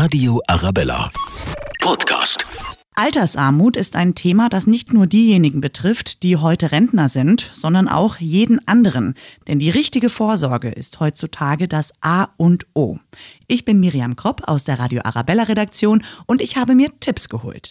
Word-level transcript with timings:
Radio 0.00 0.40
Arabella. 0.46 1.10
Podcast. 1.80 2.46
Altersarmut 2.94 3.76
ist 3.76 3.96
ein 3.96 4.14
Thema, 4.14 4.48
das 4.48 4.68
nicht 4.68 4.92
nur 4.92 5.08
diejenigen 5.08 5.60
betrifft, 5.60 6.22
die 6.22 6.36
heute 6.36 6.70
Rentner 6.70 7.08
sind, 7.08 7.50
sondern 7.52 7.88
auch 7.88 8.18
jeden 8.18 8.60
anderen. 8.68 9.14
Denn 9.48 9.58
die 9.58 9.70
richtige 9.70 10.08
Vorsorge 10.08 10.68
ist 10.68 11.00
heutzutage 11.00 11.66
das 11.66 11.92
A 12.00 12.28
und 12.36 12.64
O. 12.74 12.98
Ich 13.48 13.64
bin 13.64 13.80
Miriam 13.80 14.14
Kropp 14.14 14.42
aus 14.46 14.62
der 14.62 14.78
Radio 14.78 15.00
Arabella 15.02 15.42
Redaktion 15.42 16.04
und 16.26 16.40
ich 16.42 16.56
habe 16.56 16.76
mir 16.76 16.90
Tipps 17.00 17.28
geholt. 17.28 17.68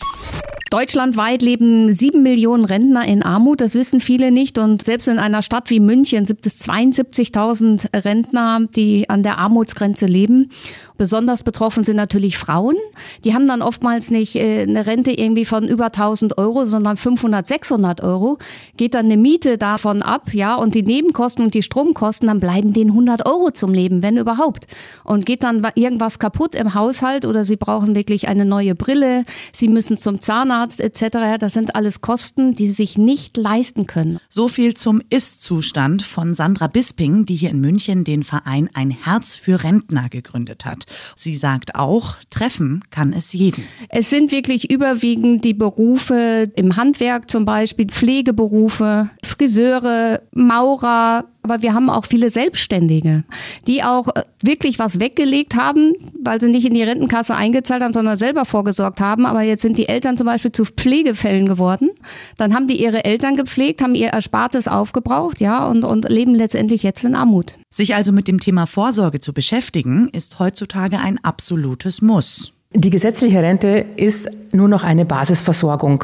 Deutschlandweit 0.70 1.42
leben 1.42 1.94
sieben 1.94 2.24
Millionen 2.24 2.66
Rentner 2.66 3.06
in 3.06 3.24
Armut. 3.24 3.62
Das 3.62 3.74
wissen 3.74 4.02
viele 4.02 4.32
nicht. 4.32 4.58
Und 4.58 4.84
selbst 4.84 5.08
in 5.08 5.18
einer 5.18 5.42
Stadt 5.42 5.70
wie 5.70 5.80
München 5.80 6.26
gibt 6.26 6.46
es 6.46 6.62
72.000 6.68 8.04
Rentner, 8.04 8.60
die 8.76 9.10
an 9.10 9.24
der 9.24 9.38
Armutsgrenze 9.38 10.08
leben. 10.08 10.52
Besonders 10.98 11.44
betroffen 11.44 11.84
sind 11.84 11.96
natürlich 11.96 12.38
Frauen. 12.38 12.76
Die 13.24 13.34
haben 13.34 13.48
dann 13.48 13.62
oftmals 13.62 14.10
nicht 14.12 14.36
äh, 14.36 14.64
eine 14.64 14.86
Rente 14.86 15.12
irgendwie 15.12 15.46
von 15.46 15.68
über 15.68 15.86
1000 15.86 16.38
Euro, 16.38 16.66
sondern 16.66 16.98
500, 16.98 17.46
600 17.46 18.02
Euro. 18.02 18.40
Geht 18.78 18.94
dann 18.94 19.06
eine 19.06 19.18
Miete 19.18 19.58
davon 19.58 20.02
ab, 20.02 20.34
ja, 20.34 20.56
und 20.56 20.76
die 20.76 20.84
Nebenkosten 20.84 21.46
und 21.46 21.54
die 21.54 21.64
Stromkosten, 21.64 22.28
dann 22.28 22.40
bleiben 22.40 22.74
denen 22.74 22.92
100 22.92 23.26
Euro 23.28 23.52
zum 23.52 23.74
Leben, 23.74 24.02
wenn 24.02 24.18
überhaupt. 24.18 24.68
Und 25.04 25.26
geht 25.26 25.44
dann 25.44 25.66
irgendwas 25.76 26.20
kaputt 26.20 26.56
im 26.56 26.74
Haushalt 26.74 27.26
oder 27.26 27.46
sie 27.46 27.58
brauchen 27.58 27.96
wirklich 27.96 28.28
eine 28.28 28.46
neue 28.46 28.76
Brille, 28.76 29.26
sie 29.54 29.68
müssen 29.68 29.98
zum 29.98 30.22
Zahnarzt 30.22 30.82
etc. 30.82 31.38
Das 31.40 31.54
sind 31.54 31.76
alles 31.76 32.02
Kosten, 32.02 32.54
die 32.54 32.68
sie 32.68 32.74
sich 32.74 32.98
nicht 32.98 33.38
leisten 33.38 33.86
können. 33.86 34.20
So 34.30 34.48
viel 34.48 34.74
zum 34.74 35.02
Ist-Zustand 35.10 36.02
von 36.02 36.34
Sandra 36.34 36.68
Bisping, 36.68 37.26
die 37.26 37.36
hier 37.36 37.52
in 37.52 37.62
München 37.62 38.04
den 38.04 38.24
Verein 38.24 38.70
Ein 38.74 38.90
Herz 38.90 39.36
für 39.36 39.64
Rentner 39.64 40.10
gegründet 40.10 40.66
hat. 40.66 40.87
Sie 41.16 41.36
sagt 41.36 41.76
auch, 41.76 42.16
treffen 42.30 42.84
kann 42.92 43.14
es 43.14 43.34
jeden. 43.34 43.64
Es 43.90 44.10
sind 44.10 44.32
wirklich 44.32 44.72
überwiegend 44.72 45.44
die 45.46 45.54
Berufe 45.54 46.52
im 46.56 46.76
Handwerk 46.76 47.30
zum 47.30 47.46
Beispiel, 47.46 47.88
Pflegeberufe, 47.88 49.10
Friseure, 49.24 50.22
Maurer, 50.32 51.26
aber 51.50 51.62
wir 51.62 51.74
haben 51.74 51.90
auch 51.90 52.06
viele 52.06 52.30
Selbstständige, 52.30 53.24
die 53.68 53.84
auch 53.84 54.10
äh, 54.10 54.24
wirklich 54.42 54.80
was 54.80 55.00
weggelegt 55.00 55.56
haben, 55.56 55.94
weil 56.22 56.42
sie 56.42 56.48
nicht 56.48 56.66
in 56.66 56.74
die 56.74 56.84
Rentenkasse 56.84 57.36
eingezahlt 57.36 57.82
haben, 57.82 57.94
sondern 57.94 58.18
selber 58.18 58.44
vorgesorgt 58.44 59.00
haben. 59.00 59.26
Aber 59.26 59.42
jetzt 59.42 59.62
sind 59.62 59.78
die 59.78 59.88
Eltern 59.88 60.18
zum 60.18 60.28
Beispiel 60.28 60.52
zu 60.52 60.66
Pflegefällen 60.66 61.48
geworden. 61.48 61.90
Dann 62.36 62.54
haben 62.54 62.68
die 62.68 62.82
ihre 62.82 63.06
Eltern 63.06 63.38
gepflegt, 63.38 63.82
haben 63.82 63.96
ihr 63.96 64.10
Erspartes 64.10 64.68
aufgebraucht, 64.68 65.40
ja, 65.40 65.66
und, 65.68 65.84
und 65.84 66.10
leben 66.10 66.36
letztendlich 66.36 66.84
jetzt 66.84 67.06
in 67.06 67.16
Armut. 67.16 67.56
Sich 67.70 67.96
also 67.96 68.12
mit 68.12 68.28
dem 68.28 68.40
Thema 68.40 68.66
Vorsorge 68.66 69.20
zu 69.20 69.34
beschäftigen, 69.34 70.10
ist 70.10 70.40
heutzutage 70.40 71.00
ein 71.00 71.24
absolutes 71.24 72.02
Muss. 72.02 72.54
Die 72.74 72.90
gesetzliche 72.90 73.42
Rente 73.42 73.86
ist 73.96 74.30
nur 74.54 74.68
noch 74.68 74.84
eine 74.84 75.06
Basisversorgung. 75.06 76.04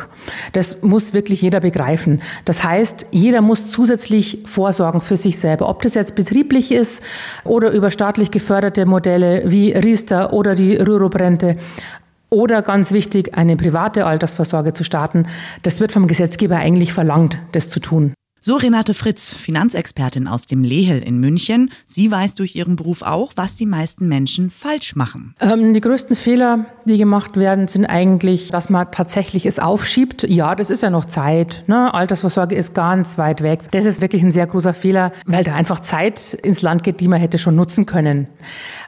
Das 0.53 0.81
muss 0.81 1.14
wirklich 1.14 1.42
jeder 1.42 1.59
begreifen. 1.59 2.22
Das 2.45 2.64
heißt, 2.64 3.08
jeder 3.11 3.42
muss 3.42 3.69
zusätzlich 3.69 4.39
vorsorgen 4.45 5.02
für 5.02 5.17
sich 5.17 5.38
selber. 5.38 5.67
Ob 5.67 5.81
das 5.81 5.94
jetzt 5.94 6.16
betrieblich 6.16 6.72
ist 6.72 7.03
oder 7.44 7.72
über 7.72 7.91
staatlich 7.91 8.31
geförderte 8.31 8.86
Modelle 8.86 9.44
wie 9.45 9.73
Riester 9.73 10.31
oder 10.31 10.56
die 10.56 10.75
Rürup-Rente 10.75 11.58
oder 12.30 12.61
ganz 12.61 12.94
wichtig, 12.94 13.38
eine 13.38 13.58
private 13.58 14.06
Altersvorsorge 14.06 14.73
zu 14.73 14.84
starten. 14.84 15.28
Das 15.64 15.81
wird 15.81 15.91
vom 15.91 16.08
Gesetzgeber 16.08 16.56
eigentlich 16.56 16.94
verlangt, 16.94 17.38
das 17.52 17.69
zu 17.69 17.81
tun. 17.81 18.14
So 18.46 18.58
Renate 18.58 18.94
Fritz, 18.94 19.34
Finanzexpertin 19.34 20.28
aus 20.28 20.46
dem 20.46 20.66
Lehel 20.66 21.02
in 21.02 21.18
München. 21.18 21.72
Sie 21.88 22.12
weiß 22.12 22.36
durch 22.36 22.58
ihren 22.58 22.76
Beruf 22.76 23.02
auch, 23.02 23.32
was 23.38 23.56
die 23.56 23.66
meisten 23.66 24.10
Menschen 24.10 24.52
falsch 24.52 24.98
machen. 24.98 25.34
Ähm, 25.40 25.74
die 25.74 25.80
größten 25.80 26.14
Fehler, 26.14 26.66
die 26.84 26.98
gemacht 26.98 27.38
werden, 27.38 27.70
sind 27.70 27.86
eigentlich, 27.86 28.50
dass 28.50 28.70
man 28.70 28.92
tatsächlich 28.92 29.46
es 29.46 29.60
aufschiebt. 29.60 30.24
Ja, 30.24 30.56
das 30.56 30.72
ist 30.72 30.84
ja 30.84 30.90
noch 30.90 31.06
Zeit. 31.06 31.64
Ne? 31.68 31.94
Altersvorsorge 31.94 32.54
ist 32.54 32.76
ganz 32.76 33.18
weit 33.18 33.44
weg. 33.44 33.62
Das 33.72 33.86
ist 33.86 34.02
wirklich 34.02 34.24
ein 34.24 34.34
sehr 34.34 34.46
großer 34.46 34.74
Fehler, 34.74 35.14
weil 35.26 35.46
da 35.46 35.56
einfach 35.56 35.80
Zeit 35.80 36.34
ins 36.34 36.62
Land 36.62 36.84
geht, 36.84 37.00
die 37.00 37.08
man 37.08 37.22
hätte 37.22 37.38
schon 37.38 37.56
nutzen 37.56 37.86
können. 37.86 38.28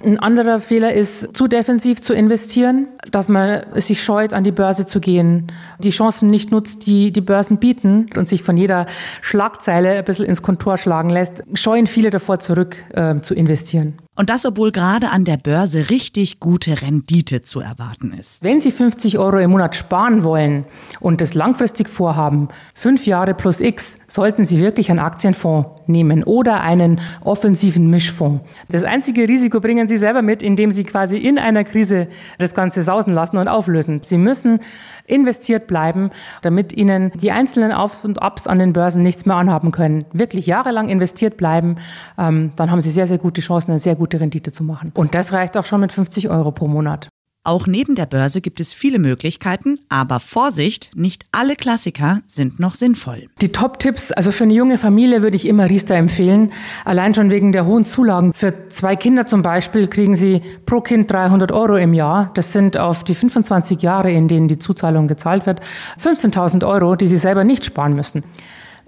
Ein 0.03 0.19
anderer 0.19 0.59
Fehler 0.59 0.93
ist, 0.93 1.29
zu 1.33 1.47
defensiv 1.47 2.01
zu 2.01 2.13
investieren, 2.13 2.89
dass 3.09 3.29
man 3.29 3.63
sich 3.75 4.03
scheut, 4.03 4.33
an 4.33 4.43
die 4.43 4.51
Börse 4.51 4.85
zu 4.85 4.99
gehen, 4.99 5.49
die 5.79 5.91
Chancen 5.91 6.29
nicht 6.29 6.51
nutzt, 6.51 6.85
die 6.87 7.13
die 7.13 7.21
Börsen 7.21 7.57
bieten 7.57 8.09
und 8.17 8.27
sich 8.27 8.43
von 8.43 8.57
jeder 8.57 8.85
Schlag 9.21 9.44
Schlagzeile 9.45 9.91
ein 9.91 10.03
bisschen 10.03 10.25
ins 10.25 10.41
Kontor 10.41 10.79
schlagen 10.79 11.11
lässt, 11.11 11.43
scheuen 11.53 11.85
viele 11.85 12.09
davor 12.09 12.39
zurück 12.39 12.77
äh, 12.93 13.21
zu 13.21 13.35
investieren. 13.35 13.99
Und 14.17 14.29
das, 14.29 14.45
obwohl 14.45 14.71
gerade 14.71 15.09
an 15.09 15.25
der 15.25 15.35
Börse 15.35 15.89
richtig 15.89 16.39
gute 16.39 16.81
Rendite 16.81 17.41
zu 17.41 17.59
erwarten 17.59 18.13
ist. 18.13 18.41
Wenn 18.41 18.61
Sie 18.61 18.71
50 18.71 19.19
Euro 19.19 19.39
im 19.39 19.51
Monat 19.51 19.75
sparen 19.75 20.23
wollen 20.23 20.63
und 21.01 21.19
das 21.19 21.33
langfristig 21.33 21.89
vorhaben, 21.89 22.47
fünf 22.73 23.05
Jahre 23.05 23.33
plus 23.33 23.59
X, 23.59 23.99
sollten 24.07 24.45
Sie 24.45 24.59
wirklich 24.59 24.89
einen 24.89 24.99
Aktienfonds 24.99 25.81
nehmen 25.87 26.23
oder 26.23 26.61
einen 26.61 27.01
offensiven 27.25 27.89
Mischfonds. 27.89 28.45
Das 28.69 28.85
einzige 28.85 29.27
Risiko 29.27 29.59
bringen 29.59 29.87
Sie 29.89 29.97
selber 29.97 30.21
mit, 30.21 30.41
indem 30.41 30.71
Sie 30.71 30.85
quasi 30.85 31.17
in 31.17 31.37
einer 31.37 31.65
Krise 31.65 32.07
das 32.37 32.53
Ganze 32.53 32.83
sausen 32.83 33.13
lassen 33.13 33.35
und 33.35 33.49
auflösen. 33.49 33.99
Sie 34.03 34.17
müssen 34.17 34.59
investiert 35.07 35.67
bleiben, 35.67 36.09
damit 36.41 36.73
Ihnen 36.73 37.11
die 37.15 37.31
einzelnen 37.31 37.71
Auf 37.71 38.03
und 38.05 38.21
Abs 38.21 38.47
an 38.47 38.59
den 38.59 38.73
Börsen 38.73 39.01
nichts 39.01 39.25
mehr 39.25 39.35
anhaben 39.35 39.71
können. 39.71 40.05
Wirklich 40.13 40.47
jahrelang 40.47 40.87
investiert 40.87 41.37
bleiben, 41.37 41.75
ähm, 42.17 42.51
dann 42.55 42.71
haben 42.71 42.81
Sie 42.81 42.91
sehr, 42.91 43.07
sehr 43.07 43.17
gute 43.17 43.41
Chancen, 43.41 43.77
sehr 43.77 43.95
gute 43.95 44.04
gute 44.05 44.19
Rendite 44.19 44.51
zu 44.51 44.63
machen. 44.63 44.91
Und 44.93 45.15
das 45.15 45.33
reicht 45.33 45.57
auch 45.57 45.65
schon 45.65 45.81
mit 45.81 45.91
50 45.91 46.29
Euro 46.29 46.51
pro 46.51 46.67
Monat. 46.67 47.09
Auch 47.43 47.65
neben 47.65 47.95
der 47.95 48.05
Börse 48.05 48.39
gibt 48.41 48.59
es 48.59 48.73
viele 48.73 48.97
Möglichkeiten, 48.99 49.79
aber 49.89 50.19
Vorsicht, 50.19 50.91
nicht 50.95 51.25
alle 51.31 51.55
Klassiker 51.55 52.21
sind 52.27 52.59
noch 52.59 52.73
sinnvoll. 52.75 53.27
Die 53.41 53.51
Top-Tipps, 53.51 54.11
also 54.11 54.31
für 54.31 54.45
eine 54.45 54.53
junge 54.53 54.77
Familie 54.79 55.23
würde 55.23 55.35
ich 55.35 55.47
immer 55.47 55.69
Riester 55.69 55.95
empfehlen, 55.95 56.51
allein 56.85 57.13
schon 57.13 57.31
wegen 57.31 57.51
der 57.51 57.65
hohen 57.65 57.85
Zulagen. 57.85 58.33
Für 58.33 58.69
zwei 58.69 58.95
Kinder 58.95 59.25
zum 59.27 59.41
Beispiel 59.43 59.87
kriegen 59.87 60.15
sie 60.15 60.41
pro 60.65 60.81
Kind 60.81 61.11
300 61.11 61.51
Euro 61.51 61.77
im 61.77 61.93
Jahr. 61.93 62.31
Das 62.33 62.51
sind 62.53 62.77
auf 62.77 63.03
die 63.03 63.15
25 63.15 63.81
Jahre, 63.81 64.11
in 64.11 64.27
denen 64.27 64.47
die 64.47 64.59
Zuzahlung 64.59 65.07
gezahlt 65.07 65.45
wird, 65.45 65.61
15.000 65.99 66.67
Euro, 66.67 66.95
die 66.95 67.07
sie 67.07 67.17
selber 67.17 67.43
nicht 67.43 67.65
sparen 67.65 67.93
müssen. 67.93 68.23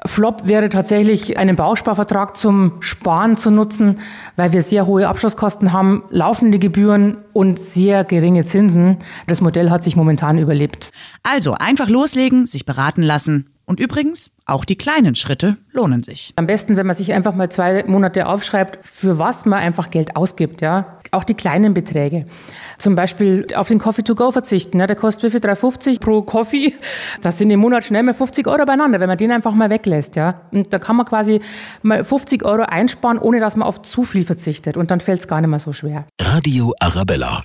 Flop 0.05 0.47
wäre 0.47 0.69
tatsächlich 0.69 1.37
einen 1.37 1.55
Bausparvertrag 1.55 2.37
zum 2.37 2.73
Sparen 2.81 3.35
zu 3.37 3.49
nutzen, 3.51 3.99
weil 4.35 4.53
wir 4.53 4.61
sehr 4.61 4.85
hohe 4.85 5.07
Abschlusskosten 5.07 5.73
haben, 5.73 6.03
laufende 6.09 6.59
Gebühren 6.59 7.17
und 7.33 7.57
sehr 7.57 8.03
geringe 8.03 8.45
Zinsen. 8.45 8.97
Das 9.25 9.41
Modell 9.41 9.69
hat 9.69 9.83
sich 9.83 9.95
momentan 9.95 10.37
überlebt. 10.37 10.91
Also 11.23 11.53
einfach 11.53 11.89
loslegen, 11.89 12.45
sich 12.45 12.65
beraten 12.65 13.01
lassen. 13.01 13.56
Und 13.69 13.81
übrigens, 13.81 14.31
auch 14.45 14.63
die 14.63 14.77
kleinen 14.77 15.15
Schritte 15.15 15.57
lohnen 15.73 16.01
sich. 16.01 16.31
Am 16.37 16.47
besten, 16.47 16.77
wenn 16.77 16.87
man 16.87 16.95
sich 16.95 17.11
einfach 17.11 17.35
mal 17.35 17.49
zwei 17.49 17.83
Monate 17.83 18.25
aufschreibt, 18.25 18.79
für 18.81 19.19
was 19.19 19.45
man 19.45 19.59
einfach 19.59 19.89
Geld 19.89 20.15
ausgibt, 20.15 20.61
ja. 20.61 20.97
Auch 21.11 21.25
die 21.25 21.33
kleinen 21.33 21.73
Beträge. 21.73 22.25
Zum 22.77 22.95
Beispiel 22.95 23.45
auf 23.55 23.67
den 23.67 23.77
Coffee 23.77 24.03
to 24.03 24.15
go 24.15 24.31
verzichten. 24.31 24.79
Ja, 24.79 24.87
der 24.87 24.95
kostet 24.95 25.25
wie 25.25 25.29
viel? 25.31 25.41
3,50 25.41 25.99
pro 25.99 26.21
Coffee. 26.21 26.75
Das 27.21 27.37
sind 27.37 27.49
im 27.49 27.59
Monat 27.59 27.83
schnell 27.83 28.03
mal 28.03 28.13
50 28.13 28.47
Euro 28.47 28.63
beieinander, 28.63 29.01
wenn 29.01 29.09
man 29.09 29.17
den 29.17 29.33
einfach 29.33 29.53
mal 29.53 29.69
weglässt, 29.69 30.15
ja. 30.15 30.41
Und 30.51 30.71
da 30.71 30.79
kann 30.79 30.95
man 30.95 31.05
quasi 31.05 31.41
mal 31.81 32.05
50 32.05 32.45
Euro 32.45 32.61
einsparen, 32.61 33.19
ohne 33.19 33.41
dass 33.41 33.57
man 33.57 33.67
auf 33.67 33.81
zu 33.81 34.03
viel 34.03 34.23
verzichtet. 34.23 34.77
Und 34.77 34.91
dann 34.91 35.01
fällt 35.01 35.19
es 35.19 35.27
gar 35.27 35.41
nicht 35.41 35.49
mehr 35.49 35.59
so 35.59 35.73
schwer. 35.73 36.05
Radio 36.21 36.73
Arabella. 36.79 37.43